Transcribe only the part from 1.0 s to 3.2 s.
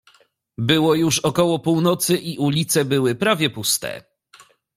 około północy i ulice były